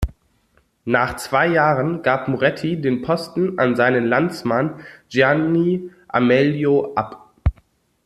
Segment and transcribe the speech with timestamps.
[0.85, 7.29] Nach zwei Jahren gab Moretti den Posten an seinen Landsmann Gianni Amelio ab.